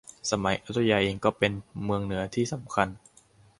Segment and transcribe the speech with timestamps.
[0.31, 2.87] สมัยอยุธยาเองก็เป็นหัวเมืองเหนือที่สำคัญ